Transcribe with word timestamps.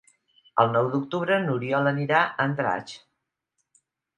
El 0.63 0.71
nou 0.75 0.89
d'octubre 0.95 1.37
n'Oriol 1.43 1.91
anirà 1.91 2.23
a 2.25 2.35
Andratx. 2.49 2.99